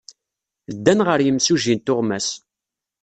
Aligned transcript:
Ddan 0.75 0.99
ɣer 1.07 1.19
yimsujji 1.21 1.73
n 1.75 1.79
tuɣmas. 1.85 2.27